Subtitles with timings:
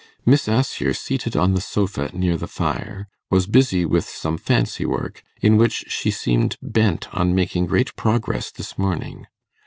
[0.25, 5.21] Miss Assher, seated on the sofa near the fire, was busy with some fancy work,
[5.43, 9.27] in which she seemed bent on making great progress this morning.